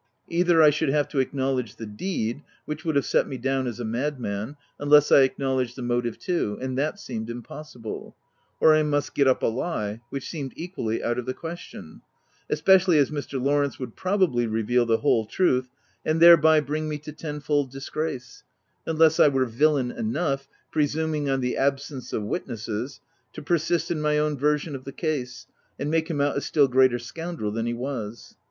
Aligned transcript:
Either 0.29 0.63
I 0.63 0.71
should 0.71 0.89
have 0.89 1.07
to 1.09 1.19
acknowledge 1.19 1.75
the 1.75 1.85
deed, 1.85 2.41
which 2.65 2.83
would 2.83 3.05
set 3.05 3.27
me 3.27 3.37
down 3.37 3.67
as 3.67 3.79
a 3.79 3.85
madman, 3.85 4.57
unless 4.79 5.11
I 5.11 5.19
acknowledged 5.21 5.75
the 5.75 5.83
motive 5.83 6.17
too— 6.17 6.57
and 6.59 6.75
that 6.75 6.97
seemed 6.99 7.29
impossible,— 7.29 8.15
or 8.59 8.73
I 8.73 8.81
must 8.81 9.13
get 9.13 9.27
up 9.27 9.43
a 9.43 9.45
lie, 9.45 10.01
which 10.09 10.27
seemed 10.27 10.53
equally 10.55 11.03
out 11.03 11.19
of 11.19 11.27
the 11.27 11.35
question— 11.35 12.01
especially 12.49 12.97
as 12.97 13.11
Mr. 13.11 13.39
Lawrence 13.39 13.77
would 13.77 13.95
probably 13.95 14.47
reveal 14.47 14.87
the 14.87 14.97
whole 14.97 15.27
truth, 15.27 15.69
and 16.03 16.19
thereby 16.19 16.61
bring 16.61 16.89
me 16.89 16.97
to 16.97 17.11
tenfold 17.11 17.69
disgrace,— 17.69 18.43
unless 18.87 19.19
I 19.19 19.27
were 19.27 19.45
villain 19.45 19.91
enough, 19.91 20.47
pre 20.71 20.85
suming 20.87 21.31
on 21.31 21.41
the 21.41 21.57
absence 21.57 22.11
of 22.11 22.23
witnesses, 22.23 23.01
to 23.33 23.43
persist 23.43 23.91
OF 23.91 23.97
WILDFELL 23.97 24.03
HALL. 24.03 24.15
245 24.17 24.17
in 24.17 24.17
my 24.17 24.17
own 24.17 24.37
version 24.51 24.75
of 24.75 24.83
the 24.83 24.99
case, 24.99 25.45
and 25.77 25.91
make 25.91 26.09
him 26.09 26.19
out 26.19 26.35
a 26.37 26.41
still 26.41 26.67
greater 26.67 26.97
scoundrel 26.97 27.51
than 27.51 27.67
he 27.67 27.75
was. 27.75 28.35